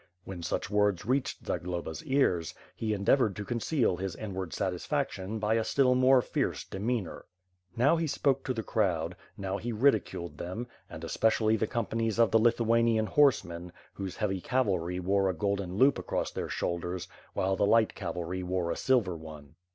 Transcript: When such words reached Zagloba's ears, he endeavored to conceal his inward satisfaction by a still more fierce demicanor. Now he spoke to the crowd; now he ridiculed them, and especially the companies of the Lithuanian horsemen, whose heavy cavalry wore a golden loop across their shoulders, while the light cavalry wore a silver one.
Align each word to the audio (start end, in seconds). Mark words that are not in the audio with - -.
When 0.23 0.41
such 0.41 0.71
words 0.71 1.05
reached 1.05 1.45
Zagloba's 1.45 2.03
ears, 2.05 2.55
he 2.75 2.91
endeavored 2.91 3.35
to 3.35 3.45
conceal 3.45 3.95
his 3.97 4.15
inward 4.15 4.51
satisfaction 4.51 5.37
by 5.37 5.53
a 5.53 5.63
still 5.63 5.93
more 5.93 6.23
fierce 6.23 6.63
demicanor. 6.63 7.25
Now 7.77 7.97
he 7.97 8.07
spoke 8.07 8.43
to 8.45 8.53
the 8.55 8.63
crowd; 8.63 9.15
now 9.37 9.57
he 9.57 9.71
ridiculed 9.71 10.39
them, 10.39 10.65
and 10.89 11.03
especially 11.03 11.55
the 11.55 11.67
companies 11.67 12.17
of 12.17 12.31
the 12.31 12.39
Lithuanian 12.39 13.05
horsemen, 13.05 13.71
whose 13.93 14.15
heavy 14.17 14.41
cavalry 14.41 14.99
wore 14.99 15.29
a 15.29 15.35
golden 15.35 15.75
loop 15.75 15.99
across 15.99 16.31
their 16.31 16.49
shoulders, 16.49 17.07
while 17.35 17.55
the 17.55 17.67
light 17.67 17.93
cavalry 17.93 18.41
wore 18.41 18.71
a 18.71 18.75
silver 18.75 19.15
one. 19.15 19.53